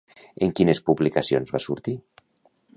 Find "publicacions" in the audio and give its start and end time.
0.87-1.55